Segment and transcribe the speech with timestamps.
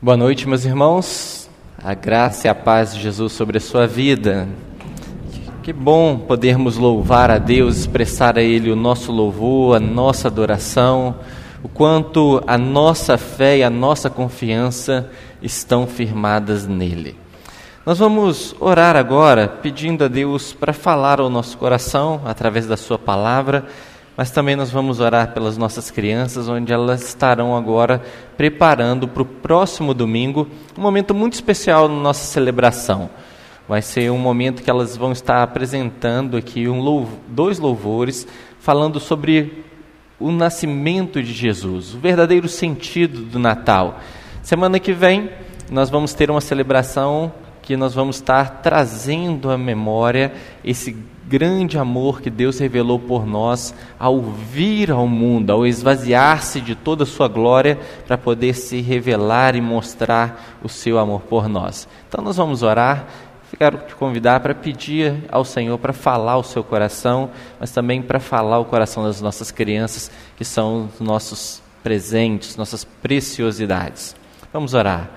[0.00, 1.50] Boa noite, meus irmãos.
[1.82, 4.46] A graça e a paz de Jesus sobre a sua vida.
[5.60, 11.16] Que bom podermos louvar a Deus, expressar a Ele o nosso louvor, a nossa adoração,
[11.64, 15.10] o quanto a nossa fé e a nossa confiança
[15.42, 17.16] estão firmadas nele.
[17.84, 23.00] Nós vamos orar agora pedindo a Deus para falar ao nosso coração através da Sua
[23.00, 23.66] palavra
[24.18, 28.02] mas também nós vamos orar pelas nossas crianças, onde elas estarão agora
[28.36, 33.08] preparando para o próximo domingo um momento muito especial na nossa celebração.
[33.68, 38.26] Vai ser um momento que elas vão estar apresentando aqui um louvo, dois louvores
[38.58, 39.64] falando sobre
[40.18, 44.00] o nascimento de Jesus, o verdadeiro sentido do Natal.
[44.42, 45.30] Semana que vem
[45.70, 47.32] nós vamos ter uma celebração
[47.62, 50.32] que nós vamos estar trazendo à memória
[50.64, 50.96] esse
[51.28, 57.02] grande amor que Deus revelou por nós ao vir ao mundo, ao esvaziar-se de toda
[57.02, 61.86] a sua glória para poder se revelar e mostrar o seu amor por nós.
[62.08, 63.06] Então nós vamos orar.
[63.58, 68.20] Quero te convidar para pedir ao Senhor para falar o seu coração, mas também para
[68.20, 74.14] falar o coração das nossas crianças, que são os nossos presentes, nossas preciosidades.
[74.52, 75.10] Vamos orar.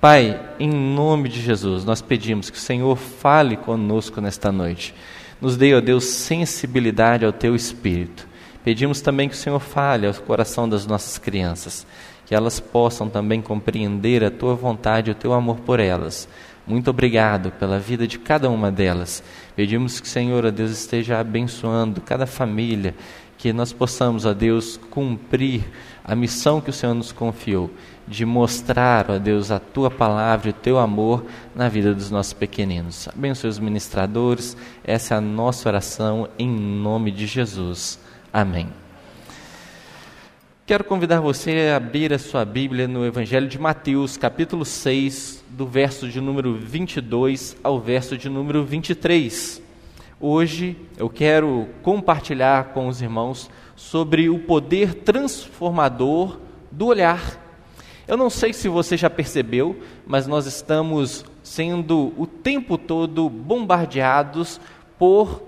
[0.00, 4.94] Pai, em nome de Jesus, nós pedimos que o Senhor fale conosco nesta noite.
[5.40, 8.26] Nos dê, ó Deus, sensibilidade ao teu espírito.
[8.64, 11.86] Pedimos também que o Senhor fale ao coração das nossas crianças,
[12.24, 16.26] que elas possam também compreender a tua vontade e o teu amor por elas.
[16.66, 19.22] Muito obrigado pela vida de cada uma delas.
[19.54, 22.94] Pedimos que o Senhor, ó Deus, esteja abençoando cada família,
[23.36, 25.62] que nós possamos, ó Deus, cumprir
[26.02, 27.70] a missão que o Senhor nos confiou
[28.06, 31.24] de mostrar, ó Deus, a tua palavra e o teu amor
[31.54, 33.08] na vida dos nossos pequeninos.
[33.08, 37.98] Abençoe os ministradores, essa é a nossa oração em nome de Jesus.
[38.32, 38.68] Amém.
[40.66, 45.66] Quero convidar você a abrir a sua Bíblia no Evangelho de Mateus, capítulo 6, do
[45.66, 49.62] verso de número 22 ao verso de número 23.
[50.18, 56.38] Hoje eu quero compartilhar com os irmãos sobre o poder transformador
[56.72, 57.43] do olhar
[58.06, 64.60] eu não sei se você já percebeu, mas nós estamos sendo o tempo todo bombardeados
[64.98, 65.42] por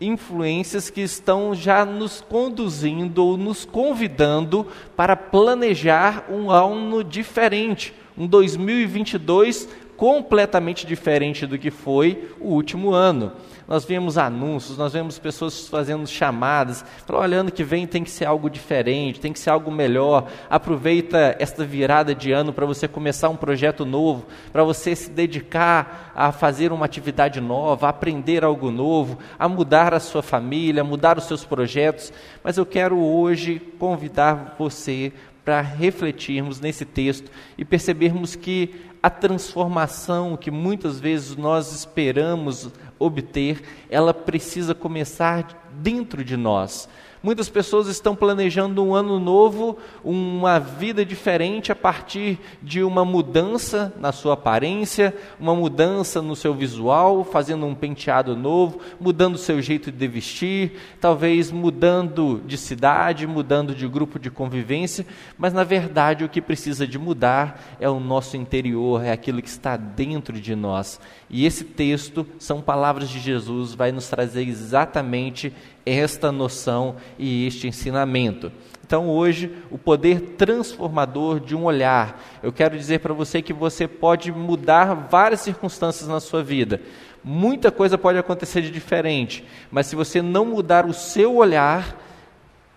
[0.00, 8.26] influências que estão já nos conduzindo ou nos convidando para planejar um ano diferente, um
[8.26, 13.32] 2022 completamente diferente do que foi o último ano.
[13.66, 18.10] Nós vemos anúncios, nós vemos pessoas fazendo chamadas, falando, olha, ano que vem tem que
[18.10, 20.28] ser algo diferente, tem que ser algo melhor.
[20.48, 26.12] Aproveita esta virada de ano para você começar um projeto novo, para você se dedicar
[26.14, 30.84] a fazer uma atividade nova, a aprender algo novo, a mudar a sua família, a
[30.84, 32.12] mudar os seus projetos.
[32.44, 35.12] Mas eu quero hoje convidar você
[35.44, 38.74] para refletirmos nesse texto e percebermos que
[39.06, 42.68] a transformação que muitas vezes nós esperamos
[42.98, 46.88] obter, ela precisa começar dentro de nós.
[47.26, 53.92] Muitas pessoas estão planejando um ano novo, uma vida diferente a partir de uma mudança
[53.98, 59.60] na sua aparência, uma mudança no seu visual, fazendo um penteado novo, mudando o seu
[59.60, 65.04] jeito de vestir, talvez mudando de cidade, mudando de grupo de convivência,
[65.36, 69.48] mas na verdade o que precisa de mudar é o nosso interior, é aquilo que
[69.48, 71.00] está dentro de nós.
[71.28, 75.52] E esse texto são palavras de Jesus, vai nos trazer exatamente
[75.86, 78.50] esta noção e este ensinamento.
[78.84, 82.22] Então, hoje, o poder transformador de um olhar.
[82.42, 86.80] Eu quero dizer para você que você pode mudar várias circunstâncias na sua vida.
[87.22, 92.00] Muita coisa pode acontecer de diferente, mas se você não mudar o seu olhar,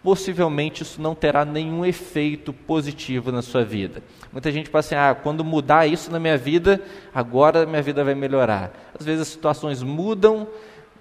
[0.02, 4.02] possivelmente isso não terá nenhum efeito positivo na sua vida.
[4.32, 6.82] Muita gente fala assim: ah, quando mudar isso na minha vida,
[7.14, 8.72] agora minha vida vai melhorar.
[9.00, 10.48] Às vezes as situações mudam,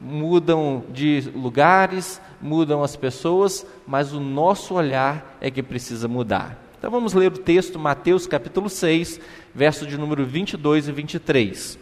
[0.01, 6.63] mudam de lugares, mudam as pessoas, mas o nosso olhar é que precisa mudar.
[6.79, 9.21] Então vamos ler o texto, Mateus capítulo 6,
[9.55, 11.79] verso de número 22 e 23.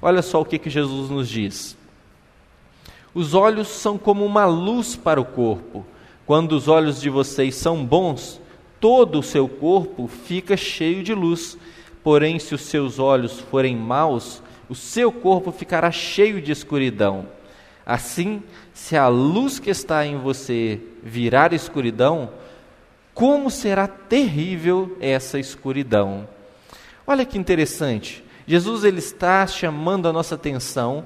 [0.00, 1.76] Olha só o que, que Jesus nos diz.
[3.14, 5.84] Os olhos são como uma luz para o corpo.
[6.26, 8.40] Quando os olhos de vocês são bons,
[8.80, 11.58] todo o seu corpo fica cheio de luz.
[12.02, 17.26] Porém, se os seus olhos forem maus, o seu corpo ficará cheio de escuridão.
[17.84, 18.42] Assim,
[18.72, 22.30] se a luz que está em você virar escuridão,
[23.14, 26.28] como será terrível essa escuridão.
[27.06, 28.24] Olha que interessante.
[28.46, 31.04] Jesus ele está chamando a nossa atenção,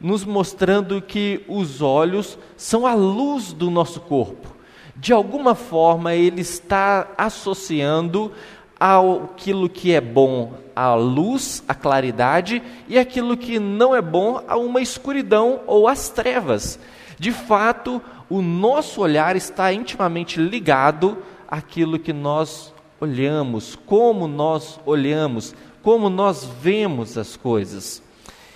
[0.00, 4.56] nos mostrando que os olhos são a luz do nosso corpo.
[4.94, 8.32] De alguma forma ele está associando
[8.78, 14.56] aquilo que é bom a luz, a claridade, e aquilo que não é bom a
[14.56, 16.78] uma escuridão ou as trevas.
[17.18, 25.54] De fato, o nosso olhar está intimamente ligado àquilo que nós olhamos, como nós olhamos,
[25.82, 28.02] como nós vemos as coisas.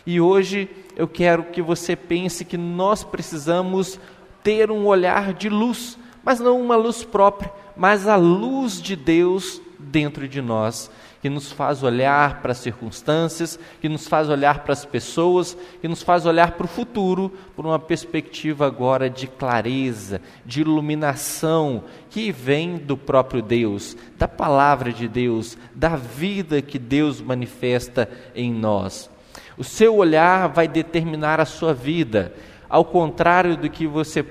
[0.06, 3.98] E hoje eu quero que você pense que nós precisamos
[4.42, 9.60] ter um olhar de luz, mas não uma luz própria, mas a luz de Deus
[9.92, 10.90] dentro de nós,
[11.20, 15.86] que nos faz olhar para as circunstâncias, que nos faz olhar para as pessoas, que
[15.86, 22.32] nos faz olhar para o futuro por uma perspectiva agora de clareza, de iluminação, que
[22.32, 29.08] vem do próprio Deus, da palavra de Deus, da vida que Deus manifesta em nós.
[29.56, 32.32] O seu olhar vai determinar a sua vida,
[32.68, 34.24] ao contrário do que você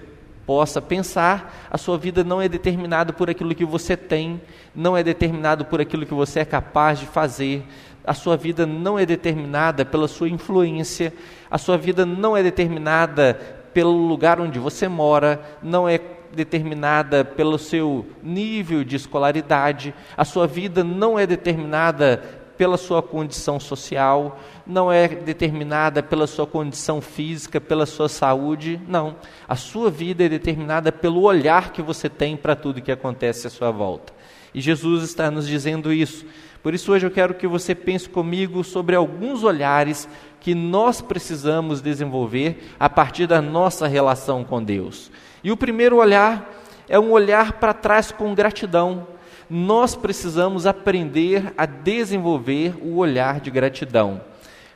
[0.51, 4.41] possa pensar, a sua vida não é determinada por aquilo que você tem,
[4.75, 7.65] não é determinado por aquilo que você é capaz de fazer,
[8.03, 11.13] a sua vida não é determinada pela sua influência,
[11.49, 13.39] a sua vida não é determinada
[13.73, 16.01] pelo lugar onde você mora, não é
[16.33, 23.59] determinada pelo seu nível de escolaridade, a sua vida não é determinada pela sua condição
[23.59, 29.15] social, não é determinada pela sua condição física, pela sua saúde, não.
[29.49, 33.49] A sua vida é determinada pelo olhar que você tem para tudo que acontece à
[33.49, 34.13] sua volta.
[34.53, 36.23] E Jesus está nos dizendo isso.
[36.61, 40.07] Por isso, hoje eu quero que você pense comigo sobre alguns olhares
[40.39, 45.09] que nós precisamos desenvolver a partir da nossa relação com Deus.
[45.43, 46.47] E o primeiro olhar
[46.87, 49.07] é um olhar para trás com gratidão
[49.53, 54.21] nós precisamos aprender a desenvolver o olhar de gratidão.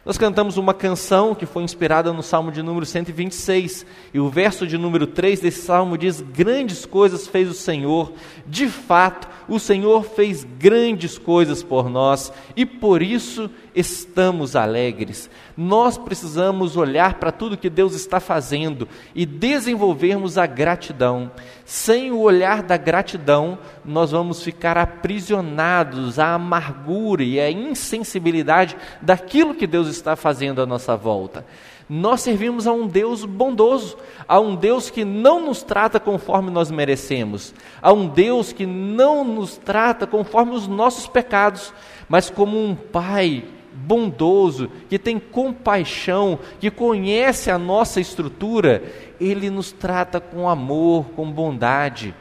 [0.04, 4.68] Nós cantamos uma canção que foi inspirada no Salmo de número 126, e o verso
[4.68, 8.12] de número 3 desse salmo diz: Grandes coisas fez o Senhor,
[8.46, 15.30] de fato, o Senhor fez grandes coisas por nós, e por isso estamos alegres.
[15.58, 21.30] Nós precisamos olhar para tudo que Deus está fazendo e desenvolvermos a gratidão.
[21.66, 29.56] Sem o olhar da gratidão, nós vamos ficar aprisionados à amargura e à insensibilidade daquilo
[29.56, 31.46] que Deus está fazendo à nossa volta.
[31.88, 36.72] Nós servimos a um Deus bondoso, a um Deus que não nos trata conforme nós
[36.72, 41.72] merecemos, a um Deus que não nos trata conforme os nossos pecados,
[42.10, 43.44] mas como um Pai
[43.76, 48.84] bondoso, que tem compaixão, que conhece a nossa estrutura,
[49.20, 52.14] ele nos trata com amor, com bondade.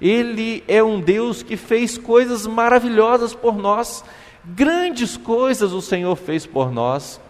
[0.00, 4.04] Ele é um Deus que fez coisas maravilhosas por nós,
[4.44, 7.20] grandes coisas o Senhor fez por nós.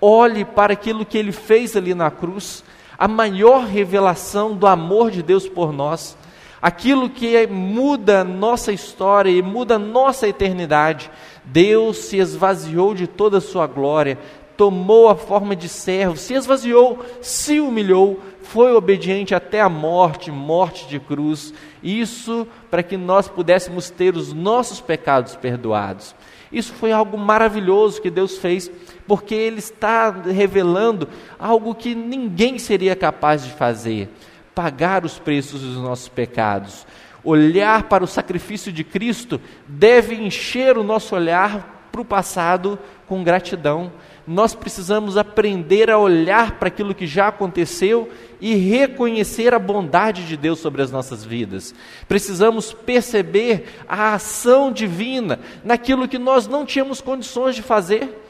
[0.00, 2.64] Olhe para aquilo que ele fez ali na cruz,
[2.98, 6.16] a maior revelação do amor de Deus por nós,
[6.60, 11.10] aquilo que muda nossa história e muda nossa eternidade.
[11.46, 14.18] Deus se esvaziou de toda a sua glória,
[14.56, 20.88] tomou a forma de servo, se esvaziou, se humilhou, foi obediente até a morte, morte
[20.88, 21.52] de cruz.
[21.82, 26.14] Isso para que nós pudéssemos ter os nossos pecados perdoados.
[26.50, 28.70] Isso foi algo maravilhoso que Deus fez,
[29.06, 31.08] porque Ele está revelando
[31.38, 34.08] algo que ninguém seria capaz de fazer:
[34.54, 36.86] pagar os preços dos nossos pecados.
[37.26, 42.78] Olhar para o sacrifício de Cristo deve encher o nosso olhar para o passado
[43.08, 43.92] com gratidão.
[44.24, 48.08] Nós precisamos aprender a olhar para aquilo que já aconteceu
[48.40, 51.74] e reconhecer a bondade de Deus sobre as nossas vidas.
[52.06, 58.22] Precisamos perceber a ação divina naquilo que nós não tínhamos condições de fazer.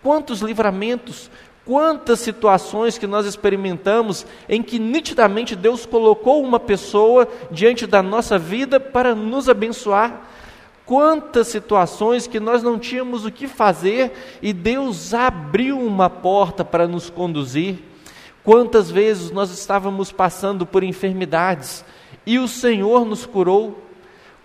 [0.00, 1.28] Quantos livramentos,
[1.64, 8.38] Quantas situações que nós experimentamos em que nitidamente Deus colocou uma pessoa diante da nossa
[8.38, 10.28] vida para nos abençoar.
[10.84, 16.86] Quantas situações que nós não tínhamos o que fazer e Deus abriu uma porta para
[16.86, 17.78] nos conduzir.
[18.42, 21.82] Quantas vezes nós estávamos passando por enfermidades
[22.26, 23.83] e o Senhor nos curou.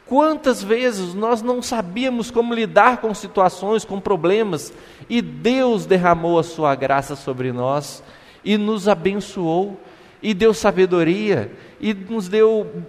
[0.09, 4.73] Quantas vezes nós não sabíamos como lidar com situações, com problemas,
[5.07, 8.01] e Deus derramou a sua graça sobre nós
[8.43, 9.79] e nos abençoou,
[10.19, 12.83] e deu sabedoria, e nos deu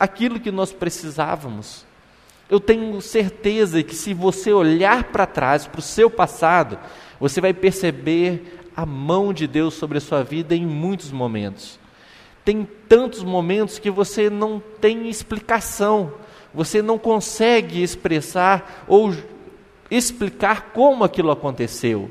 [0.00, 1.84] aquilo que nós precisávamos.
[2.48, 6.78] Eu tenho certeza que se você olhar para trás, para o seu passado,
[7.20, 11.78] você vai perceber a mão de Deus sobre a sua vida em muitos momentos.
[12.46, 16.14] Tem tantos momentos que você não tem explicação
[16.54, 19.14] você não consegue expressar ou
[19.90, 22.10] explicar como aquilo aconteceu.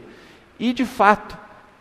[0.59, 1.37] E de fato,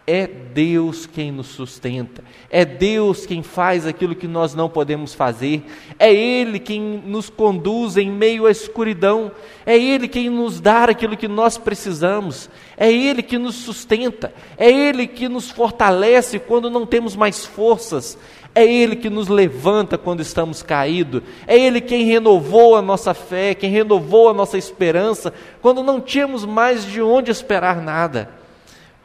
[0.07, 5.63] é Deus quem nos sustenta, é Deus quem faz aquilo que nós não podemos fazer,
[5.99, 9.31] é Ele quem nos conduz em meio à escuridão,
[9.65, 14.69] é Ele quem nos dá aquilo que nós precisamos, é Ele que nos sustenta, é
[14.69, 18.19] Ele que nos fortalece quando não temos mais forças,
[18.55, 23.55] é Ele que nos levanta quando estamos caídos, é Ele quem renovou a nossa fé,
[23.55, 28.31] quem renovou a nossa esperança, quando não tínhamos mais de onde esperar nada.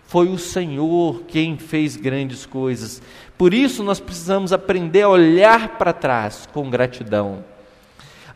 [0.07, 3.01] Foi o Senhor quem fez grandes coisas.
[3.37, 7.43] Por isso nós precisamos aprender a olhar para trás com gratidão.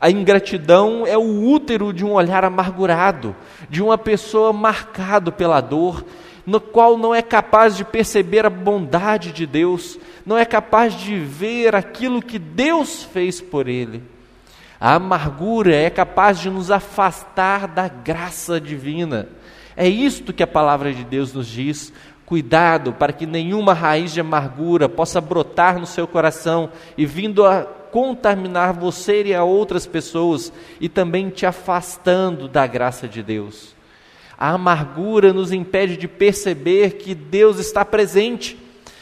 [0.01, 3.35] A ingratidão é o útero de um olhar amargurado,
[3.69, 6.05] de uma pessoa marcado pela dor,
[6.49, 11.15] no qual não é capaz de perceber a bondade de Deus, não é capaz de
[11.15, 14.01] ver aquilo que Deus fez por ele.
[14.79, 19.29] A amargura é capaz de nos afastar da graça divina.
[19.77, 21.93] É isto que a palavra de Deus nos diz.
[22.25, 27.61] Cuidado para que nenhuma raiz de amargura possa brotar no seu coração e vindo a
[27.91, 30.51] contaminar você e a outras pessoas
[30.81, 33.77] e também te afastando da graça de Deus.
[34.39, 38.57] A amargura nos impede de perceber que Deus está presente,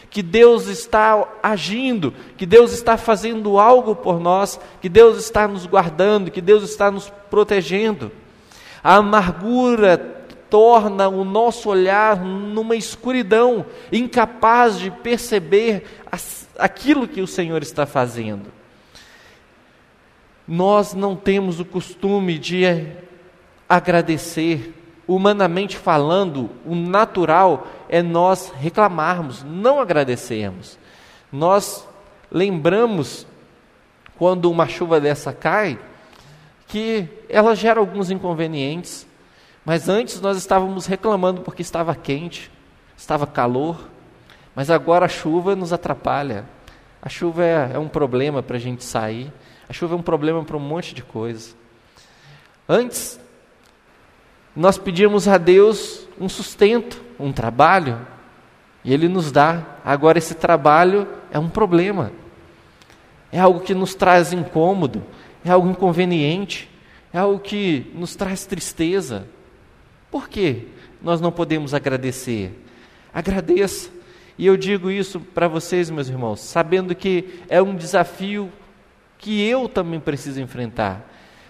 [0.10, 5.68] que Deus está agindo, que Deus está fazendo algo por nós, que Deus está nos
[5.68, 8.12] guardando, que Deus está nos protegendo.
[8.84, 15.84] A amargura torna o nosso olhar numa escuridão, incapaz de perceber
[16.58, 18.52] aquilo que o Senhor está fazendo.
[20.48, 22.64] Nós não temos o costume de
[23.70, 24.74] agradecer,
[25.08, 30.78] humanamente falando, o natural é nós reclamarmos, não agradecermos.
[31.32, 31.88] Nós
[32.30, 33.26] lembramos,
[34.18, 35.80] quando uma chuva dessa cai,
[36.68, 39.08] que ela gera alguns inconvenientes,
[39.64, 42.52] mas antes nós estávamos reclamando porque estava quente,
[42.98, 43.88] estava calor,
[44.54, 46.46] mas agora a chuva nos atrapalha.
[47.02, 49.32] A chuva é, é um problema para a gente sair,
[49.70, 51.56] a chuva é um problema para um monte de coisa.
[52.68, 53.20] Antes,
[54.58, 58.00] nós pedíamos a Deus um sustento, um trabalho,
[58.84, 59.64] e Ele nos dá.
[59.86, 62.12] Agora, esse trabalho é um problema,
[63.32, 65.04] é algo que nos traz incômodo,
[65.46, 66.68] é algo inconveniente,
[67.14, 69.28] é algo que nos traz tristeza.
[70.10, 70.70] Por que
[71.04, 72.52] nós não podemos agradecer?
[73.14, 73.92] Agradeça.
[74.40, 78.52] E eu digo isso para vocês, meus irmãos, sabendo que é um desafio
[79.20, 81.06] que eu também preciso enfrentar.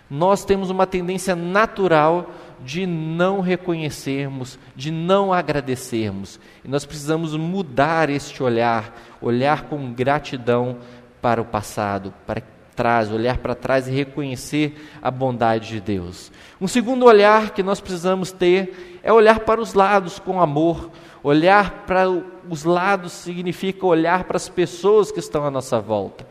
[0.10, 2.32] Nós temos uma tendência natural
[2.64, 6.40] de não reconhecermos, de não agradecermos.
[6.64, 10.78] E nós precisamos mudar este olhar, olhar com gratidão
[11.22, 12.42] para o passado, para
[12.76, 16.32] trás, olhar para trás e reconhecer a bondade de Deus.
[16.62, 20.92] Um segundo olhar que nós precisamos ter é olhar para os lados com amor.
[21.24, 22.08] Olhar para
[22.48, 26.26] os lados significa olhar para as pessoas que estão à nossa volta.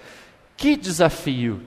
[0.56, 1.60] Que desafio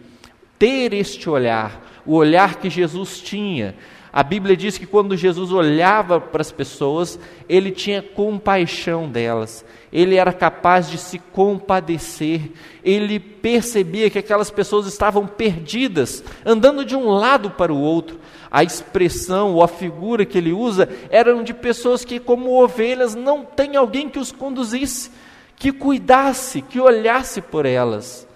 [0.58, 3.76] ter este olhar, o olhar que Jesus tinha.
[4.12, 9.64] A Bíblia diz que quando Jesus olhava para as pessoas, ele tinha compaixão delas,
[9.94, 12.52] ele era capaz de se compadecer,
[12.84, 18.20] ele percebia que aquelas pessoas estavam perdidas, andando de um lado para o outro.
[18.50, 23.46] A expressão ou a figura que ele usa eram de pessoas que, como ovelhas, não
[23.46, 25.12] tem alguém que os conduzisse,
[25.56, 28.28] que cuidasse, que olhasse por elas.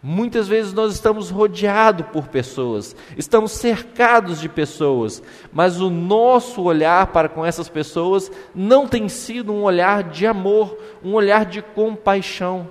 [0.00, 5.20] Muitas vezes nós estamos rodeados por pessoas, estamos cercados de pessoas,
[5.52, 10.78] mas o nosso olhar para com essas pessoas não tem sido um olhar de amor,
[11.02, 12.70] um olhar de compaixão.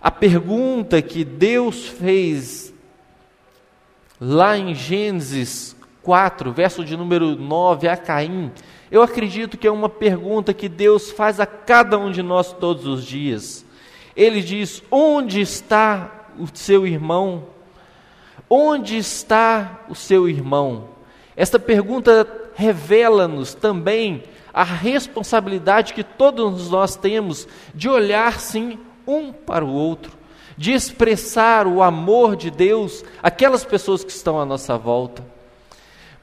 [0.00, 2.72] A pergunta que Deus fez
[4.18, 8.50] lá em Gênesis 4, verso de número 9 a Caim,
[8.90, 12.86] eu acredito que é uma pergunta que Deus faz a cada um de nós todos
[12.86, 13.63] os dias.
[14.16, 17.44] Ele diz: Onde está o seu irmão?
[18.48, 20.88] Onde está o seu irmão?
[21.36, 29.64] Esta pergunta revela-nos também a responsabilidade que todos nós temos de olhar sim um para
[29.64, 30.12] o outro,
[30.56, 35.24] de expressar o amor de Deus àquelas pessoas que estão à nossa volta.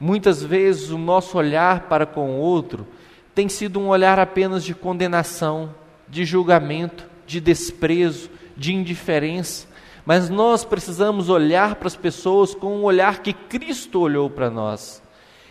[0.00, 2.86] Muitas vezes o nosso olhar para com o outro
[3.34, 5.74] tem sido um olhar apenas de condenação,
[6.08, 9.66] de julgamento, de desprezo, de indiferença,
[10.04, 15.02] mas nós precisamos olhar para as pessoas com o olhar que Cristo olhou para nós.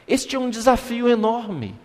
[0.08, 1.76] Este é um desafio enorme.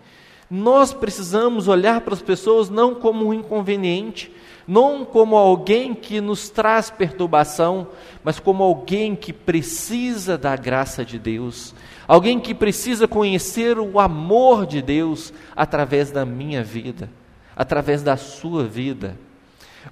[0.49, 4.31] Nós precisamos olhar para as pessoas não como um inconveniente,
[4.67, 7.87] não como alguém que nos traz perturbação,
[8.23, 11.73] mas como alguém que precisa da graça de Deus,
[12.05, 17.09] alguém que precisa conhecer o amor de Deus através da minha vida
[17.57, 19.17] através da sua vida?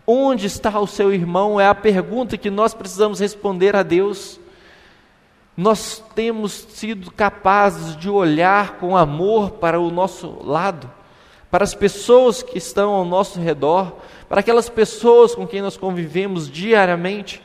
[0.06, 1.60] Onde está o seu irmão?
[1.60, 4.40] É a pergunta que nós precisamos responder a Deus.
[5.56, 10.92] Nós temos sido capazes de olhar com amor para o nosso lado,
[11.50, 13.96] para as pessoas que estão ao nosso redor,
[14.28, 17.42] para aquelas pessoas com quem nós convivemos diariamente.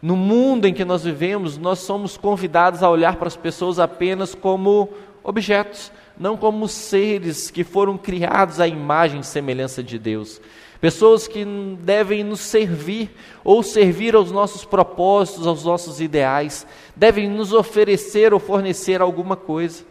[0.00, 4.34] No mundo em que nós vivemos, nós somos convidados a olhar para as pessoas apenas
[4.34, 4.88] como
[5.24, 10.40] objetos, não como seres que foram criados à imagem e semelhança de Deus.
[10.80, 11.44] Pessoas que
[11.80, 13.10] devem nos servir
[13.42, 19.84] ou servir aos nossos propósitos, aos nossos ideais, devem nos oferecer ou fornecer alguma coisa.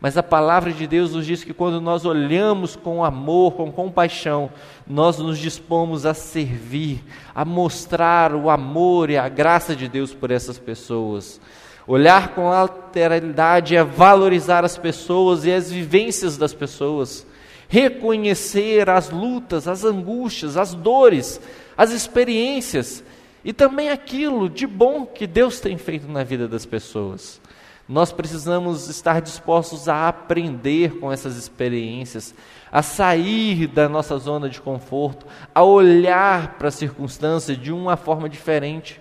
[0.00, 4.50] Mas a palavra de Deus nos diz que quando nós olhamos com amor, com compaixão,
[4.86, 7.02] nós nos dispomos a servir,
[7.34, 11.40] a mostrar o amor e a graça de Deus por essas pessoas.
[11.86, 17.26] Olhar com lateralidade é valorizar as pessoas e as vivências das pessoas,
[17.68, 21.40] reconhecer as lutas, as angústias, as dores,
[21.76, 23.02] as experiências
[23.44, 27.40] e também aquilo de bom que Deus tem feito na vida das pessoas.
[27.88, 32.34] Nós precisamos estar dispostos a aprender com essas experiências,
[32.72, 38.28] a sair da nossa zona de conforto, a olhar para as circunstâncias de uma forma
[38.28, 39.00] diferente.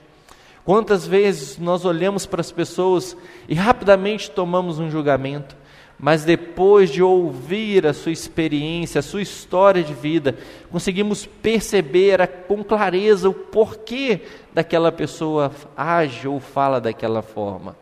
[0.63, 3.17] Quantas vezes nós olhamos para as pessoas
[3.49, 5.55] e rapidamente tomamos um julgamento,
[5.97, 10.35] mas depois de ouvir a sua experiência, a sua história de vida,
[10.71, 14.21] conseguimos perceber com clareza o porquê
[14.53, 17.77] daquela pessoa age ou fala daquela forma.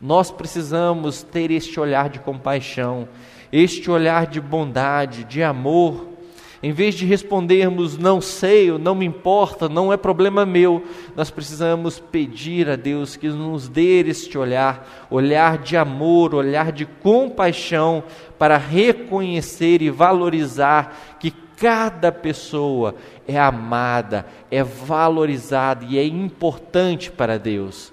[0.00, 3.08] Nós precisamos ter este olhar de compaixão,
[3.52, 6.13] este olhar de bondade, de amor.
[6.62, 10.82] Em vez de respondermos não sei, ou não me importa, não é problema meu,
[11.14, 16.86] nós precisamos pedir a Deus que nos dê este olhar, olhar de amor, olhar de
[16.86, 18.04] compaixão,
[18.38, 22.94] para reconhecer e valorizar que cada pessoa
[23.26, 27.92] é amada, é valorizada e é importante para Deus.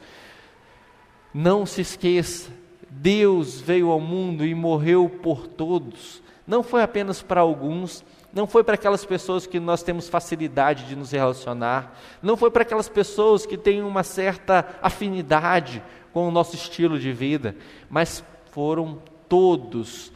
[1.33, 2.49] Não se esqueça,
[2.89, 6.21] Deus veio ao mundo e morreu por todos.
[6.45, 10.95] Não foi apenas para alguns, não foi para aquelas pessoas que nós temos facilidade de
[10.95, 16.55] nos relacionar, não foi para aquelas pessoas que têm uma certa afinidade com o nosso
[16.55, 17.55] estilo de vida,
[17.89, 20.11] mas foram todos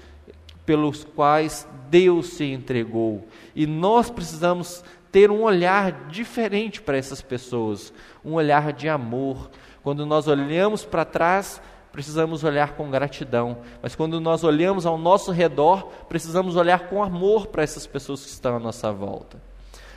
[0.66, 3.28] pelos quais Deus se entregou.
[3.56, 9.50] E nós precisamos ter um olhar diferente para essas pessoas, um olhar de amor,
[9.84, 11.62] quando nós olhamos para trás,
[11.96, 17.48] precisamos olhar com gratidão, mas quando nós olhamos ao nosso redor, precisamos olhar com amor
[17.48, 19.42] para essas pessoas que estão à nossa volta.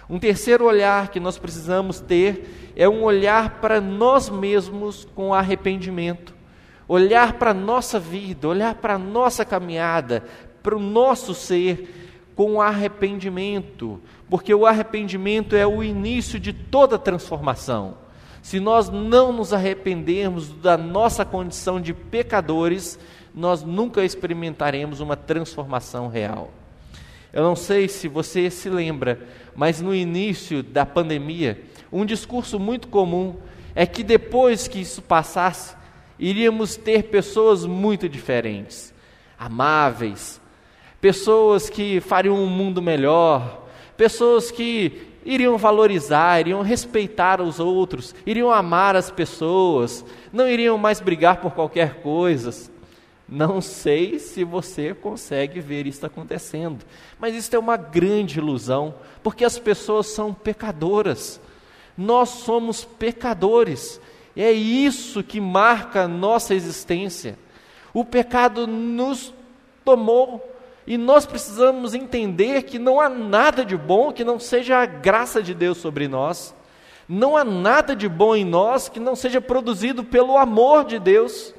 [0.09, 6.37] Um terceiro olhar que nós precisamos ter é um olhar para nós mesmos com arrependimento.
[6.87, 10.23] Olhar para a nossa vida, olhar para a nossa caminhada,
[10.63, 17.97] para o nosso ser com arrependimento, porque o arrependimento é o início de toda transformação.
[18.49, 22.99] Se nós não nos arrependermos da nossa condição de pecadores,
[23.35, 26.51] nós nunca experimentaremos uma transformação real.
[27.31, 29.21] Eu não sei se você se lembra,
[29.55, 33.37] mas no início da pandemia, um discurso muito comum
[33.75, 35.77] é que depois que isso passasse,
[36.19, 38.95] iríamos ter pessoas muito diferentes,
[39.39, 40.41] amáveis,
[41.03, 48.51] pessoas que fariam um mundo melhor, pessoas que iriam valorizar, iriam respeitar os outros, iriam
[48.51, 52.71] amar as pessoas, não iriam mais brigar por qualquer coisa.
[53.29, 56.83] Não sei se você consegue ver isso acontecendo,
[57.19, 61.39] mas isso é uma grande ilusão, porque as pessoas são pecadoras.
[61.97, 64.01] Nós somos pecadores.
[64.35, 67.39] É isso que marca a nossa existência.
[67.93, 69.35] O pecado nos
[69.85, 70.48] tomou
[70.89, 75.43] e nós precisamos entender que não há nada de bom que não seja a graça
[75.43, 76.55] de Deus sobre nós.
[77.07, 81.53] Não há nada de bom em nós que não seja produzido pelo amor de Deus,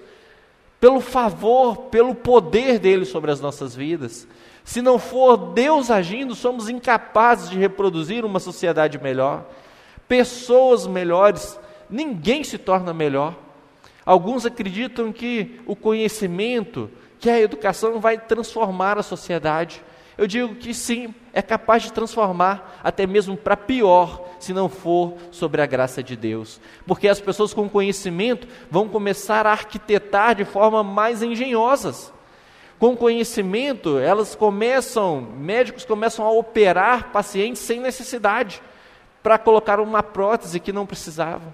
[0.81, 4.27] pelo favor, pelo poder dele sobre as nossas vidas.
[4.63, 9.45] Se não for Deus agindo, somos incapazes de reproduzir uma sociedade melhor,
[10.07, 11.59] pessoas melhores.
[11.87, 13.35] Ninguém se torna melhor.
[14.03, 16.89] Alguns acreditam que o conhecimento,
[17.19, 19.83] que a educação vai transformar a sociedade.
[20.17, 25.15] Eu digo que sim, é capaz de transformar até mesmo para pior, se não for
[25.31, 26.59] sobre a graça de Deus.
[26.85, 32.11] Porque as pessoas com conhecimento vão começar a arquitetar de forma mais engenhosas.
[32.77, 38.61] Com conhecimento, elas começam, médicos começam a operar pacientes sem necessidade,
[39.21, 41.53] para colocar uma prótese que não precisavam.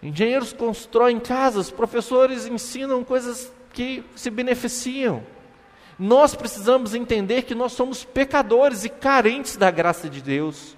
[0.00, 5.22] Engenheiros constroem casas, professores ensinam coisas que se beneficiam.
[5.98, 10.76] Nós precisamos entender que nós somos pecadores e carentes da graça de Deus.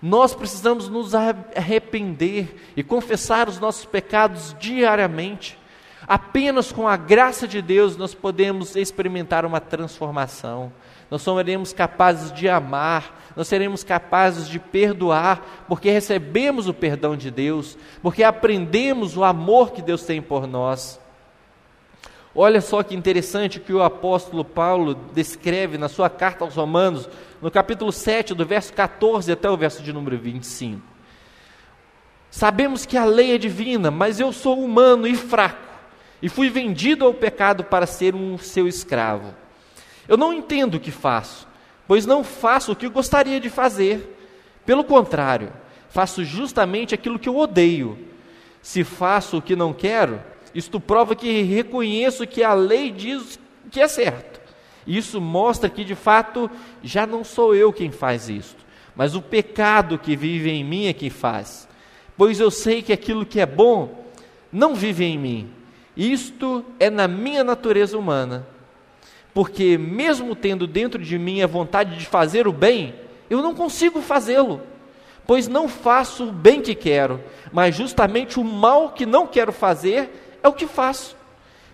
[0.00, 5.58] Nós precisamos nos arrepender e confessar os nossos pecados diariamente.
[6.06, 10.72] Apenas com a graça de Deus nós podemos experimentar uma transformação.
[11.08, 17.30] Nós seremos capazes de amar, nós seremos capazes de perdoar, porque recebemos o perdão de
[17.30, 20.98] Deus, porque aprendemos o amor que Deus tem por nós.
[22.34, 27.08] Olha só que interessante que o apóstolo Paulo descreve na sua carta aos Romanos,
[27.42, 30.80] no capítulo 7, do verso 14 até o verso de número 25.
[32.30, 35.60] Sabemos que a lei é divina, mas eu sou humano e fraco,
[36.22, 39.34] e fui vendido ao pecado para ser um seu escravo.
[40.08, 41.46] Eu não entendo o que faço,
[41.86, 44.18] pois não faço o que gostaria de fazer.
[44.64, 45.52] Pelo contrário,
[45.90, 47.98] faço justamente aquilo que eu odeio.
[48.62, 50.18] Se faço o que não quero,
[50.54, 53.38] isto prova que reconheço que a lei diz
[53.70, 54.40] que é certo.
[54.86, 56.50] Isso mostra que de fato
[56.82, 58.64] já não sou eu quem faz isto,
[58.96, 61.68] mas o pecado que vive em mim é quem faz.
[62.16, 64.04] Pois eu sei que aquilo que é bom
[64.52, 65.50] não vive em mim.
[65.96, 68.46] Isto é na minha natureza humana.
[69.34, 72.94] Porque mesmo tendo dentro de mim a vontade de fazer o bem,
[73.30, 74.60] eu não consigo fazê-lo.
[75.26, 77.20] Pois não faço o bem que quero,
[77.52, 81.16] mas justamente o mal que não quero fazer é o que faço.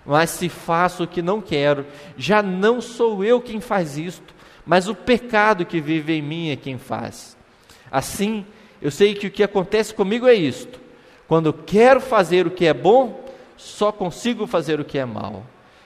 [0.05, 4.89] Mas se faço o que não quero, já não sou eu quem faz isto, mas
[4.89, 7.37] o pecado que vive em mim é quem faz.
[7.91, 8.45] Assim,
[8.81, 10.81] eu sei que o que acontece comigo é isto:
[11.27, 13.25] quando quero fazer o que é bom,
[13.57, 15.45] só consigo fazer o que é mal.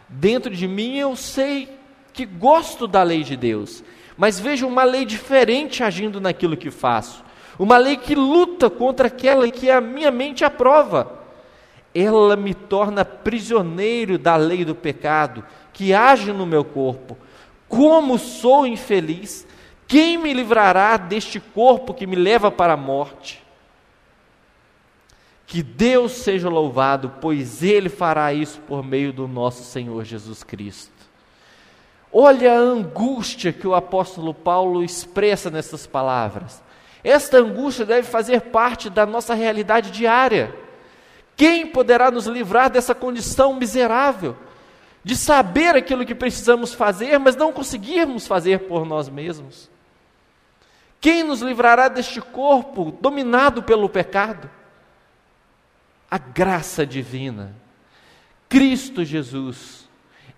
[0.09, 1.69] Dentro de mim eu sei
[2.13, 3.83] que gosto da lei de Deus,
[4.17, 7.25] mas vejo uma lei diferente agindo naquilo que faço.
[7.59, 11.22] Uma lei que luta contra aquela que a minha mente aprova
[11.95, 17.17] ela me torna prisioneiro da lei do pecado que age no meu corpo.
[17.69, 19.47] Como sou infeliz!
[19.87, 23.43] Quem me livrará deste corpo que me leva para a morte?
[25.47, 30.93] Que Deus seja louvado, pois Ele fará isso por meio do nosso Senhor Jesus Cristo.
[32.11, 36.63] Olha a angústia que o apóstolo Paulo expressa nessas palavras.
[37.05, 40.55] Esta angústia deve fazer parte da nossa realidade diária.
[41.37, 44.37] Quem poderá nos livrar dessa condição miserável?
[45.03, 49.71] De saber aquilo que precisamos fazer, mas não conseguirmos fazer por nós mesmos?
[51.01, 54.49] Quem nos livrará deste corpo dominado pelo pecado?
[56.09, 57.57] A graça divina.
[58.49, 59.89] Cristo Jesus.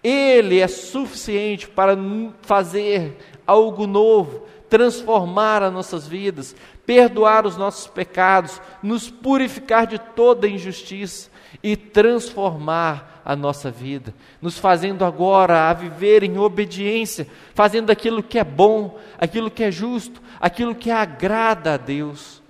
[0.03, 1.97] Ele é suficiente para
[2.43, 10.49] fazer algo novo, transformar as nossas vidas, perdoar os nossos pecados, nos purificar de toda
[10.49, 11.31] injustiça
[11.63, 18.37] e transformar a nossa vida, nos fazendo agora a viver em obediência, fazendo aquilo que
[18.37, 22.43] é bom, aquilo que é justo, aquilo que agrada a Deus.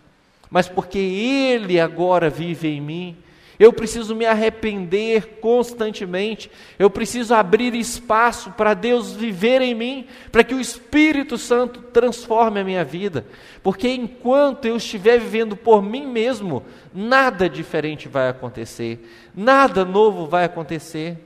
[0.49, 3.17] Mas porque Ele agora vive em mim,
[3.59, 6.51] eu preciso me arrepender constantemente.
[6.79, 12.61] Eu preciso abrir espaço para Deus viver em mim, para que o Espírito Santo transforme
[12.61, 13.27] a minha vida.
[13.63, 20.45] Porque enquanto eu estiver vivendo por mim mesmo, nada diferente vai acontecer, nada novo vai
[20.45, 21.17] acontecer.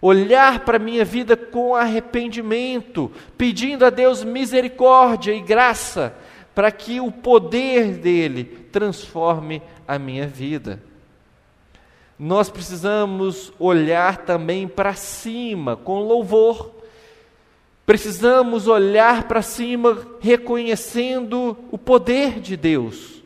[0.00, 6.12] Olhar para a minha vida com arrependimento, pedindo a Deus misericórdia e graça,
[6.54, 10.91] para que o poder dele transforme a minha vida
[12.24, 16.70] nós precisamos olhar também para cima com louvor.
[17.84, 23.24] Precisamos olhar para cima reconhecendo o poder de Deus.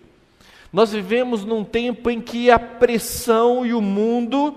[0.72, 4.56] Nós vivemos num tempo em que a pressão e o mundo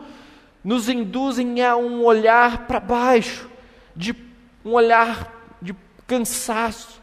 [0.63, 3.49] nos induzem a um olhar para baixo,
[3.93, 4.15] de
[4.63, 5.75] um olhar de
[6.07, 7.01] cansaço,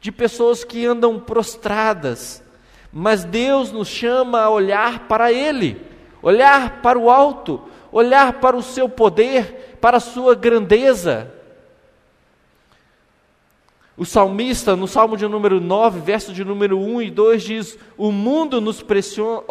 [0.00, 2.42] de pessoas que andam prostradas.
[2.92, 5.93] Mas Deus nos chama a olhar para Ele
[6.24, 7.60] olhar para o alto,
[7.92, 11.30] olhar para o seu poder, para a sua grandeza.
[13.96, 18.10] O salmista, no Salmo de número 9, verso de número 1 e 2, diz: O
[18.10, 19.42] mundo nos pressiona.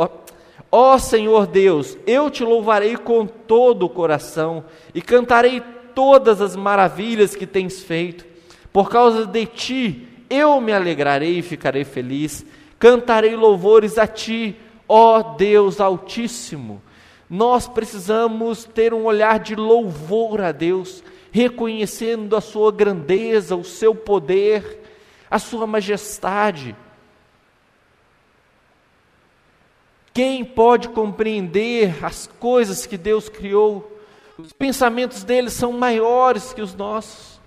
[0.70, 5.62] Ó Senhor Deus, eu te louvarei com todo o coração e cantarei
[5.94, 8.26] todas as maravilhas que tens feito.
[8.74, 12.44] Por causa de ti, eu me alegrarei e ficarei feliz.
[12.80, 14.58] Cantarei louvores a ti,
[14.96, 16.80] Ó oh Deus Altíssimo,
[17.28, 23.96] nós precisamos ter um olhar de louvor a Deus, reconhecendo a Sua grandeza, o Seu
[23.96, 24.84] poder,
[25.32, 26.76] a Sua majestade.
[30.14, 34.00] Quem pode compreender as coisas que Deus criou?
[34.38, 37.42] Os pensamentos deles são maiores que os nossos.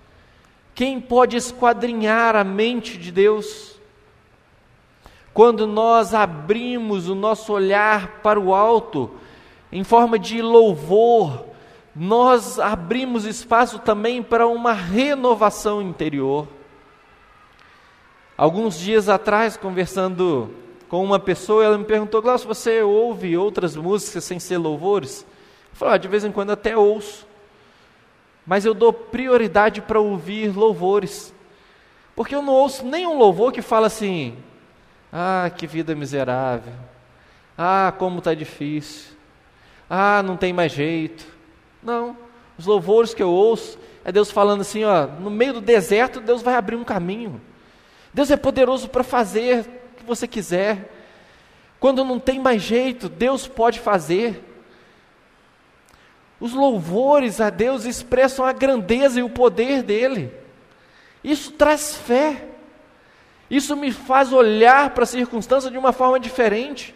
[0.75, 3.76] Quem pode esquadrinhar a mente de Deus?
[5.37, 9.11] Quando nós abrimos o nosso olhar para o alto,
[9.71, 11.45] em forma de louvor,
[11.95, 16.47] nós abrimos espaço também para uma renovação interior.
[18.35, 20.49] Alguns dias atrás, conversando
[20.89, 25.21] com uma pessoa, ela me perguntou: Glaucio, você ouve outras músicas sem ser louvores?
[25.21, 27.27] Eu falei: ah, de vez em quando até ouço,
[28.43, 31.31] mas eu dou prioridade para ouvir louvores,
[32.15, 34.35] porque eu não ouço nenhum louvor que fala assim:
[35.19, 36.73] ah, que vida miserável,
[37.57, 39.15] ah, como está difícil,
[39.89, 41.25] ah, não tem mais jeito.
[41.81, 42.15] Não,
[42.55, 46.43] os louvores que eu ouço é Deus falando assim: ó, no meio do deserto, Deus
[46.43, 47.41] vai abrir um caminho.
[48.13, 50.93] Deus é poderoso para fazer o que você quiser.
[51.79, 54.43] Quando não tem mais jeito, Deus pode fazer.
[56.39, 60.31] Os louvores a Deus expressam a grandeza e o poder dele.
[61.23, 62.46] Isso traz fé.
[63.49, 66.93] Isso me faz olhar para a circunstância de uma forma diferente.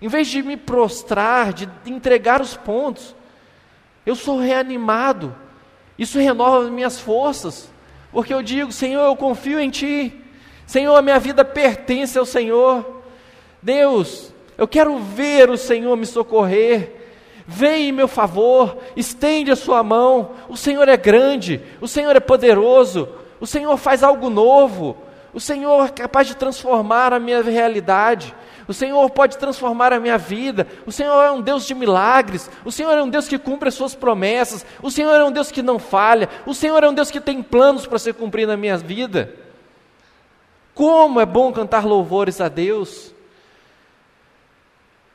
[0.00, 3.16] Em vez de me prostrar, de entregar os pontos,
[4.04, 5.34] eu sou reanimado.
[5.98, 7.70] Isso renova minhas forças,
[8.12, 10.14] porque eu digo: Senhor, eu confio em Ti.
[10.66, 13.02] Senhor, a minha vida pertence ao Senhor.
[13.62, 16.94] Deus, eu quero ver o Senhor me socorrer.
[17.46, 20.32] Vem em meu favor, estende a sua mão.
[20.48, 23.08] O Senhor é grande, o Senhor é poderoso,
[23.40, 24.96] o Senhor faz algo novo.
[25.32, 28.34] O Senhor é capaz de transformar a minha realidade.
[28.66, 30.66] O Senhor pode transformar a minha vida.
[30.86, 32.50] O Senhor é um Deus de milagres.
[32.64, 34.64] O Senhor é um Deus que cumpre as suas promessas.
[34.82, 36.28] O Senhor é um Deus que não falha.
[36.46, 39.34] O Senhor é um Deus que tem planos para ser cumprido na minha vida.
[40.74, 43.12] Como é bom cantar louvores a Deus.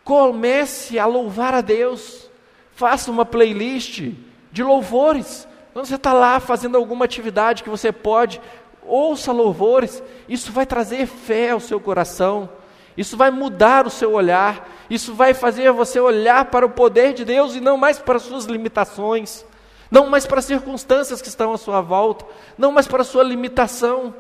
[0.04, 2.30] Comece a louvar a Deus.
[2.76, 4.12] Faça uma playlist
[4.52, 5.48] de louvores.
[5.74, 8.40] Quando você está lá fazendo alguma atividade que você pode,
[8.86, 10.02] ouça louvores.
[10.28, 12.50] Isso vai trazer fé ao seu coração.
[12.96, 14.70] Isso vai mudar o seu olhar.
[14.90, 18.24] Isso vai fazer você olhar para o poder de Deus e não mais para as
[18.24, 19.46] suas limitações.
[19.90, 22.26] Não mais para as circunstâncias que estão à sua volta.
[22.58, 24.14] Não mais para a sua limitação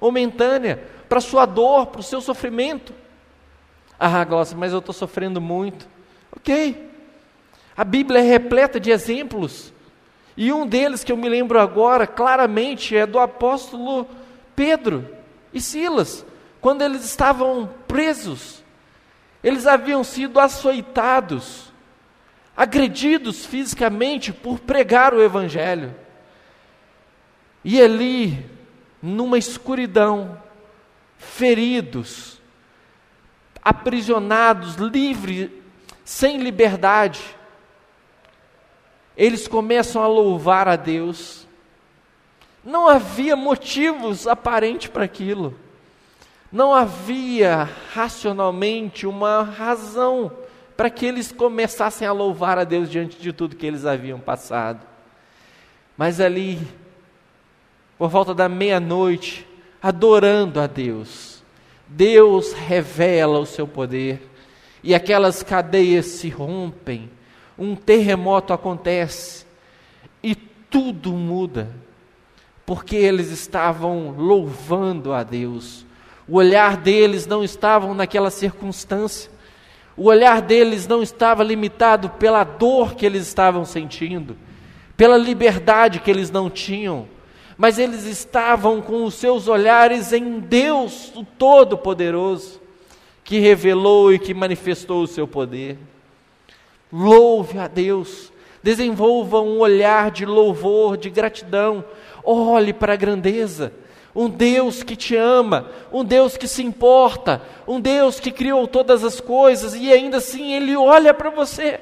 [0.00, 2.94] momentânea, para a sua dor, para o seu sofrimento.
[3.98, 5.86] Ah, Glaucia, mas eu estou sofrendo muito.
[6.36, 6.88] Ok.
[7.76, 9.72] A Bíblia é repleta de exemplos.
[10.40, 14.06] E um deles que eu me lembro agora, claramente, é do apóstolo
[14.54, 15.04] Pedro
[15.52, 16.24] e Silas,
[16.60, 18.62] quando eles estavam presos.
[19.42, 21.72] Eles haviam sido açoitados,
[22.56, 25.92] agredidos fisicamente por pregar o Evangelho.
[27.64, 28.48] E ali,
[29.02, 30.40] numa escuridão,
[31.16, 32.40] feridos,
[33.60, 35.50] aprisionados, livres,
[36.04, 37.36] sem liberdade,
[39.18, 41.44] eles começam a louvar a Deus.
[42.64, 45.58] Não havia motivos aparentes para aquilo.
[46.52, 50.30] Não havia racionalmente uma razão
[50.76, 54.86] para que eles começassem a louvar a Deus diante de tudo que eles haviam passado.
[55.96, 56.60] Mas ali,
[57.98, 59.44] por volta da meia-noite,
[59.82, 61.42] adorando a Deus,
[61.88, 64.22] Deus revela o seu poder
[64.82, 67.10] e aquelas cadeias se rompem,
[67.58, 69.44] um terremoto acontece
[70.22, 71.68] e tudo muda,
[72.64, 75.84] porque eles estavam louvando a Deus.
[76.28, 79.30] O olhar deles não estava naquela circunstância.
[79.96, 84.36] O olhar deles não estava limitado pela dor que eles estavam sentindo,
[84.96, 87.08] pela liberdade que eles não tinham,
[87.56, 92.60] mas eles estavam com os seus olhares em Deus, o Todo-Poderoso,
[93.24, 95.76] que revelou e que manifestou o seu poder.
[96.92, 101.84] Louve a Deus, desenvolva um olhar de louvor, de gratidão,
[102.24, 103.72] olhe para a grandeza.
[104.14, 109.04] Um Deus que te ama, um Deus que se importa, um Deus que criou todas
[109.04, 111.80] as coisas e ainda assim Ele olha para você,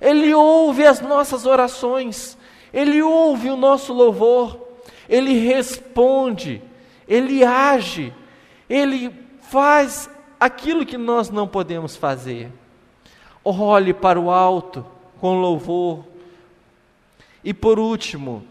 [0.00, 2.36] Ele ouve as nossas orações,
[2.72, 4.64] Ele ouve o nosso louvor,
[5.08, 6.62] ele responde,
[7.06, 8.12] ele age,
[8.68, 10.08] ele faz
[10.38, 12.50] aquilo que nós não podemos fazer.
[13.44, 14.84] Olhe para o alto
[15.20, 16.04] com louvor.
[17.42, 18.44] E por último,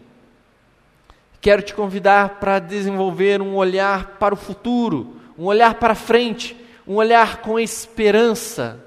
[1.40, 6.94] quero te convidar para desenvolver um olhar para o futuro, um olhar para frente, um
[6.94, 8.80] olhar com esperança.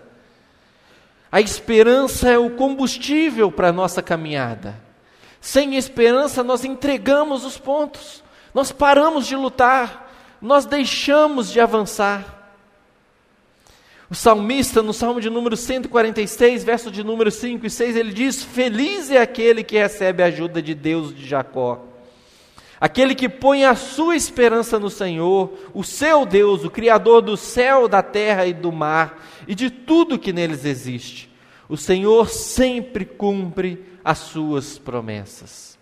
[1.32, 4.76] A esperança é o combustível para a nossa caminhada.
[5.42, 12.37] Sem esperança, nós entregamos os pontos, nós paramos de lutar, nós deixamos de avançar.
[14.10, 18.42] O salmista, no Salmo de número 146, verso de número 5 e 6, ele diz:
[18.42, 21.84] Feliz é aquele que recebe a ajuda de Deus de Jacó.
[22.80, 27.88] Aquele que põe a sua esperança no Senhor, o seu Deus, o Criador do céu,
[27.88, 31.30] da terra e do mar, e de tudo que neles existe.
[31.68, 35.78] O Senhor sempre cumpre as suas promessas.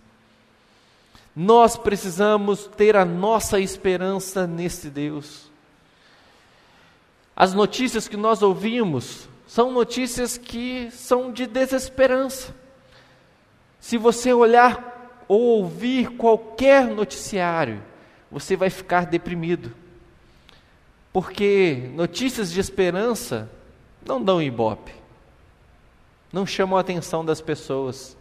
[1.36, 5.52] Nós precisamos ter a nossa esperança nesse Deus.
[7.36, 12.56] As notícias que nós ouvimos são notícias que são de desesperança.
[13.80, 17.84] Se você olhar ou ouvir qualquer noticiário,
[18.32, 19.76] você vai ficar deprimido.
[21.12, 23.50] Porque notícias de esperança
[24.06, 24.94] não dão ibope,
[26.32, 28.18] não chamam a atenção das pessoas.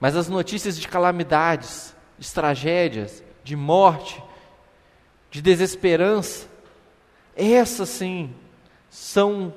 [0.00, 4.22] Mas as notícias de calamidades, de tragédias, de morte,
[5.30, 6.46] de desesperança,
[7.36, 8.34] essas sim
[8.88, 9.52] são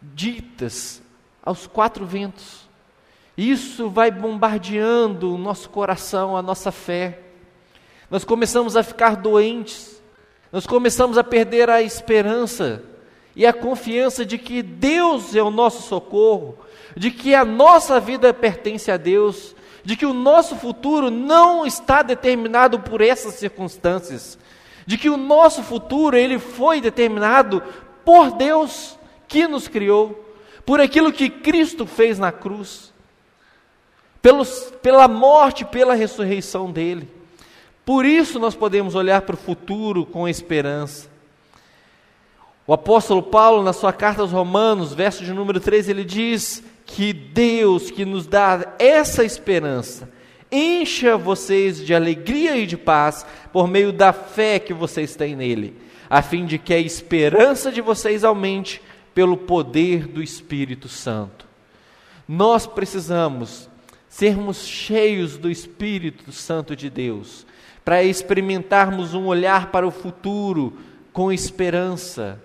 [0.00, 1.02] ditas
[1.42, 2.62] aos quatro ventos.
[3.36, 7.18] Isso vai bombardeando o nosso coração, a nossa fé.
[8.10, 10.00] Nós começamos a ficar doentes,
[10.52, 12.84] nós começamos a perder a esperança
[13.34, 16.58] e a confiança de que Deus é o nosso socorro,
[16.94, 22.02] de que a nossa vida pertence a Deus, de que o nosso futuro não está
[22.02, 24.38] determinado por essas circunstâncias,
[24.86, 27.62] de que o nosso futuro ele foi determinado
[28.04, 32.92] por Deus que nos criou, por aquilo que Cristo fez na cruz,
[34.20, 37.08] pelos, pela morte, pela ressurreição dele.
[37.84, 41.10] Por isso nós podemos olhar para o futuro com esperança.
[42.64, 47.12] O apóstolo Paulo, na sua carta aos Romanos, verso de número 13, ele diz que
[47.12, 50.08] Deus que nos dá essa esperança,
[50.52, 55.74] encha vocês de alegria e de paz por meio da fé que vocês têm nele,
[56.10, 58.82] a fim de que a esperança de vocês aumente
[59.14, 61.46] pelo poder do Espírito Santo.
[62.28, 63.68] Nós precisamos
[64.08, 67.46] sermos cheios do Espírito Santo de Deus,
[67.82, 70.78] para experimentarmos um olhar para o futuro
[71.12, 72.40] com esperança,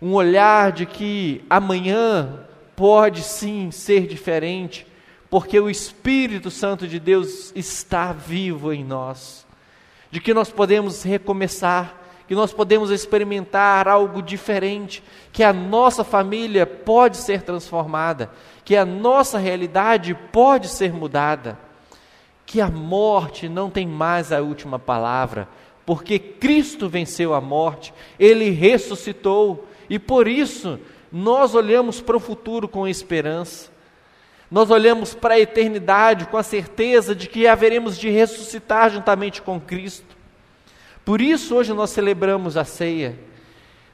[0.00, 4.86] um olhar de que amanhã pode sim ser diferente,
[5.34, 9.44] porque o Espírito Santo de Deus está vivo em nós,
[10.08, 16.64] de que nós podemos recomeçar, que nós podemos experimentar algo diferente, que a nossa família
[16.64, 18.30] pode ser transformada,
[18.64, 21.58] que a nossa realidade pode ser mudada,
[22.46, 25.48] que a morte não tem mais a última palavra,
[25.84, 30.78] porque Cristo venceu a morte, ele ressuscitou, e por isso
[31.10, 33.73] nós olhamos para o futuro com esperança.
[34.54, 39.60] Nós olhamos para a eternidade com a certeza de que haveremos de ressuscitar juntamente com
[39.60, 40.16] Cristo.
[41.04, 43.18] Por isso, hoje nós celebramos a ceia.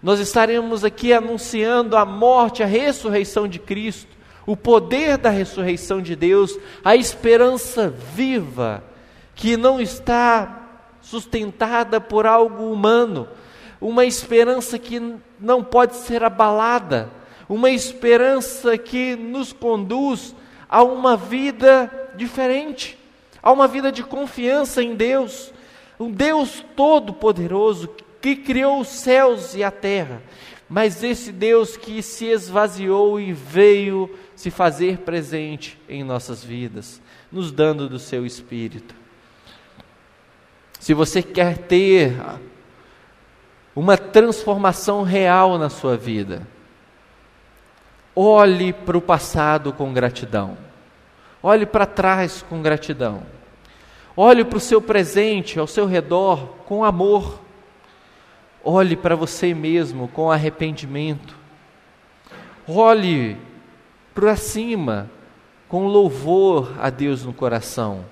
[0.02, 6.14] Nós estaremos aqui anunciando a morte, a ressurreição de Cristo, o poder da ressurreição de
[6.14, 8.84] Deus, a esperança viva,
[9.34, 10.68] que não está
[11.00, 13.26] sustentada por algo humano,
[13.80, 15.00] uma esperança que
[15.40, 17.08] não pode ser abalada,
[17.48, 20.34] uma esperança que nos conduz
[20.70, 22.96] a uma vida diferente,
[23.42, 25.52] a uma vida de confiança em Deus,
[25.98, 30.22] um Deus todo-poderoso que criou os céus e a terra,
[30.68, 37.02] mas esse Deus que se esvaziou e veio se fazer presente em nossas vidas,
[37.32, 38.94] nos dando do seu Espírito.
[40.78, 42.14] Se você quer ter
[43.74, 46.46] uma transformação real na sua vida,
[48.22, 50.58] Olhe para o passado com gratidão.
[51.42, 53.22] Olhe para trás com gratidão.
[54.14, 57.40] Olhe para o seu presente, ao seu redor, com amor.
[58.62, 61.34] Olhe para você mesmo com arrependimento.
[62.68, 63.38] Olhe
[64.14, 65.10] para cima
[65.66, 68.04] com louvor a Deus no coração.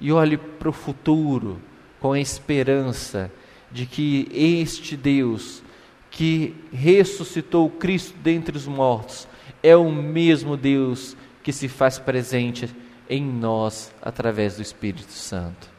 [0.00, 1.60] E olhe para o futuro
[2.00, 3.30] com a esperança
[3.70, 5.62] de que este Deus
[6.10, 9.28] que ressuscitou Cristo dentre os mortos
[9.62, 12.68] é o mesmo Deus que se faz presente
[13.08, 15.70] em nós através do Espírito Santo.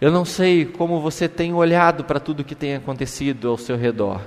[0.00, 4.20] Eu não sei como você tem olhado para tudo que tem acontecido ao seu redor,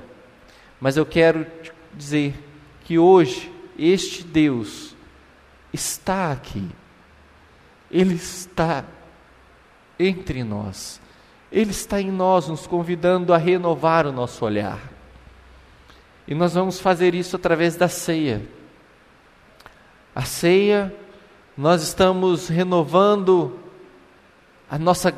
[0.80, 1.46] mas eu quero
[1.94, 2.34] dizer
[2.84, 4.96] que hoje este Deus
[5.74, 6.68] está aqui,
[7.92, 8.86] Ele está
[10.00, 11.02] entre nós,
[11.52, 14.97] Ele está em nós, nos convidando a renovar o nosso olhar.
[16.28, 18.42] E nós vamos fazer isso através da ceia.
[20.14, 20.94] A ceia,
[21.58, 23.60] nós estamos renovando
[24.70, 25.14] a nossa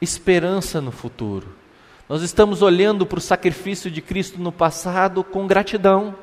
[0.00, 1.54] esperança no futuro.
[2.08, 6.16] Nós estamos olhando para o sacrifício de Cristo no passado com gratidão.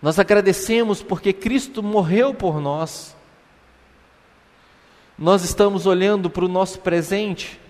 [0.00, 3.14] Nós agradecemos porque Cristo morreu por nós.
[5.18, 7.60] Nós estamos olhando para o nosso presente,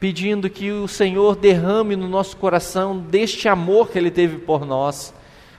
[0.00, 5.12] pedindo que o Senhor derrame no nosso coração deste amor que Ele teve por nós,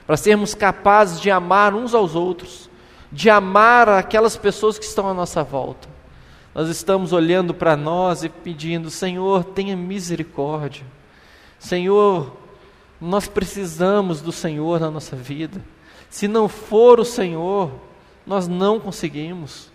[0.04, 2.68] para sermos capazes de amar uns aos outros,
[3.12, 5.88] de amar aquelas pessoas que estão à nossa volta.
[6.52, 10.84] Nós estamos olhando para nós e pedindo: Senhor, tenha misericórdia.
[11.58, 12.36] Senhor,
[13.00, 15.62] nós precisamos do Senhor na nossa vida.
[16.10, 17.70] Se não for o Senhor,
[18.26, 19.70] nós não conseguimos.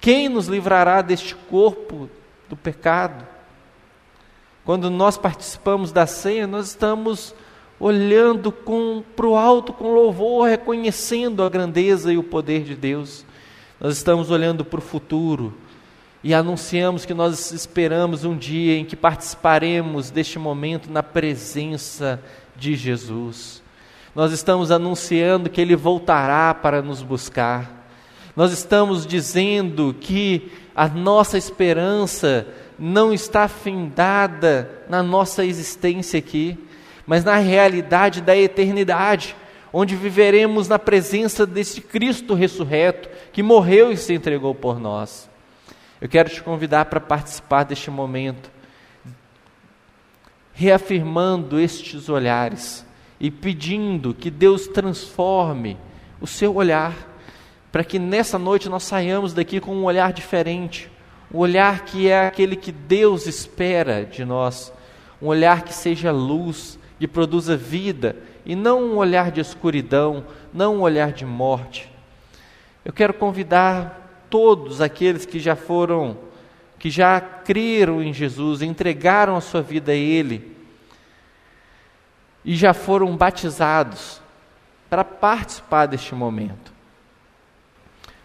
[0.00, 2.10] Quem nos livrará deste corpo
[2.48, 3.37] do pecado?
[4.68, 7.34] Quando nós participamos da ceia, nós estamos
[7.80, 13.24] olhando para o alto com louvor, reconhecendo a grandeza e o poder de Deus.
[13.80, 15.54] Nós estamos olhando para o futuro
[16.22, 22.22] e anunciamos que nós esperamos um dia em que participaremos deste momento na presença
[22.54, 23.62] de Jesus.
[24.14, 27.88] Nós estamos anunciando que Ele voltará para nos buscar.
[28.36, 32.46] Nós estamos dizendo que a nossa esperança
[32.78, 36.56] não está findada na nossa existência aqui,
[37.06, 39.34] mas na realidade da eternidade,
[39.72, 45.28] onde viveremos na presença desse Cristo ressurreto que morreu e se entregou por nós.
[46.00, 48.50] Eu quero te convidar para participar deste momento,
[50.52, 52.86] reafirmando estes olhares
[53.18, 55.76] e pedindo que Deus transforme
[56.20, 56.94] o seu olhar,
[57.72, 60.90] para que nessa noite nós saiamos daqui com um olhar diferente,
[61.32, 64.72] um olhar que é aquele que Deus espera de nós,
[65.20, 70.76] um olhar que seja luz, que produza vida, e não um olhar de escuridão, não
[70.76, 71.92] um olhar de morte.
[72.84, 76.16] Eu quero convidar todos aqueles que já foram,
[76.78, 80.56] que já creram em Jesus, entregaram a sua vida a Ele
[82.44, 84.22] e já foram batizados
[84.88, 86.77] para participar deste momento.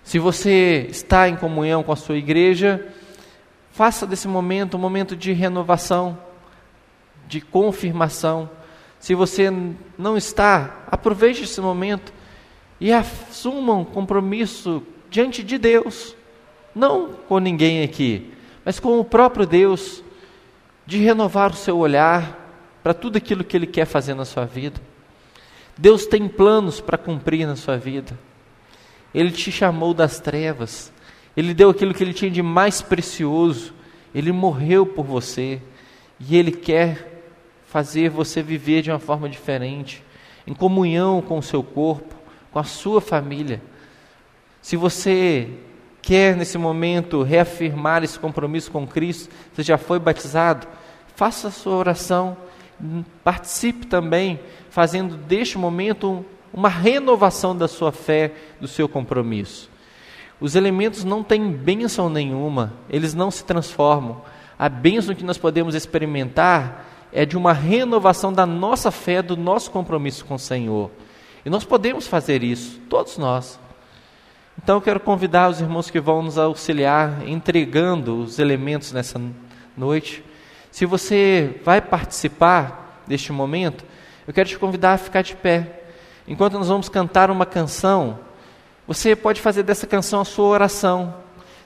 [0.04, 2.86] Se você está em comunhão com a sua igreja,
[3.72, 6.18] faça desse momento um momento de renovação,
[7.28, 8.50] de confirmação.
[9.00, 9.52] Se você
[9.98, 12.14] não está, aproveite esse momento
[12.80, 16.16] e assuma um compromisso diante de Deus,
[16.76, 18.32] não com ninguém aqui,
[18.66, 20.04] mas com o próprio Deus,
[20.86, 22.40] de renovar o seu olhar
[22.84, 24.82] para tudo aquilo que Ele quer fazer na sua vida.
[25.78, 28.18] Deus tem planos para cumprir na sua vida.
[29.14, 30.92] Ele te chamou das trevas,
[31.36, 33.74] Ele deu aquilo que Ele tinha de mais precioso,
[34.14, 35.62] Ele morreu por você.
[36.20, 37.24] E Ele quer
[37.66, 40.04] fazer você viver de uma forma diferente,
[40.46, 42.16] em comunhão com o seu corpo,
[42.52, 43.62] com a sua família.
[44.62, 45.50] Se você
[46.02, 50.68] quer nesse momento reafirmar esse compromisso com Cristo, você já foi batizado,
[51.16, 52.38] faça a sua oração,
[53.24, 54.40] participe também,
[54.70, 58.32] fazendo deste momento uma renovação da sua fé,
[58.62, 59.70] do seu compromisso.
[60.40, 64.22] Os elementos não têm bênção nenhuma, eles não se transformam.
[64.60, 69.72] A bênção que nós podemos experimentar é de uma renovação da nossa fé, do nosso
[69.72, 70.92] compromisso com o Senhor.
[71.46, 73.60] E nós podemos fazer isso, todos nós.
[74.62, 79.20] Então eu quero convidar os irmãos que vão nos auxiliar entregando os elementos nessa
[79.76, 80.24] noite.
[80.72, 83.84] Se você vai participar deste momento,
[84.28, 85.83] eu quero te convidar a ficar de pé.
[86.28, 88.20] Enquanto nós vamos cantar uma canção,
[88.88, 91.16] você pode fazer dessa canção a sua oração.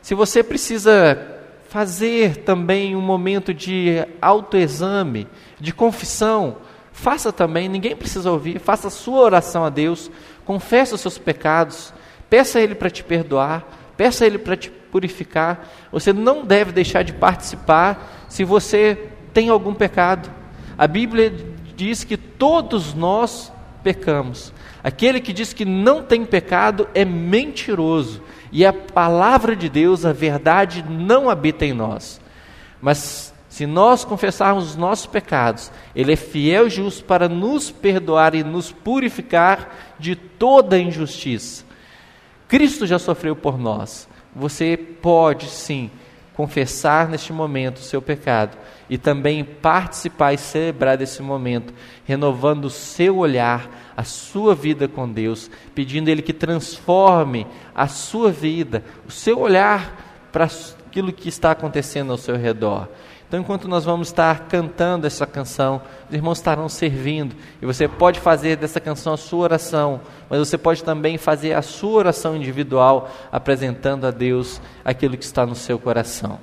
[0.01, 1.35] Se você precisa
[1.69, 5.27] fazer também um momento de autoexame,
[5.59, 6.57] de confissão,
[6.91, 10.09] faça também, ninguém precisa ouvir, faça a sua oração a Deus,
[10.45, 11.93] confesse os seus pecados,
[12.29, 15.67] Peça a Ele para te perdoar, peça a Ele para te purificar.
[15.91, 20.29] Você não deve deixar de participar se você tem algum pecado.
[20.77, 21.33] A Bíblia
[21.75, 23.51] diz que todos nós
[23.87, 24.51] pecamos.
[24.83, 28.21] Aquele que diz que não tem pecado é mentiroso.
[28.51, 32.19] E a palavra de Deus, a verdade, não habita em nós.
[32.81, 38.35] Mas se nós confessarmos os nossos pecados, Ele é fiel e justo para nos perdoar
[38.35, 41.63] e nos purificar de toda injustiça.
[42.45, 44.05] Cristo já sofreu por nós.
[44.35, 45.89] Você pode sim
[46.33, 48.57] confessar neste momento o seu pecado
[48.89, 51.73] e também participar e celebrar desse momento,
[52.05, 58.31] renovando o seu olhar, a sua vida com Deus, pedindo Ele que transforme a sua
[58.31, 62.87] vida, o seu olhar para aquilo que está acontecendo ao seu redor.
[63.27, 67.35] Então, enquanto nós vamos estar cantando essa canção, os irmãos estarão servindo.
[67.61, 71.61] E você pode fazer dessa canção a sua oração, mas você pode também fazer a
[71.61, 76.39] sua oração individual, apresentando a Deus aquilo que está no seu coração.